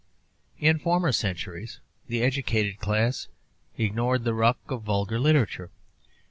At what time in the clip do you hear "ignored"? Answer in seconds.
3.77-4.23